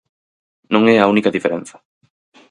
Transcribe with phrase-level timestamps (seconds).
[0.73, 1.77] Non é a única diferenza.